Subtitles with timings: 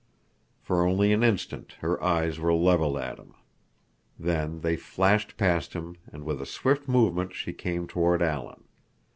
[0.59, 3.35] For only an instant her eyes were leveled at him.
[4.17, 8.63] Then they flashed past him, and with a swift movement she came toward Alan.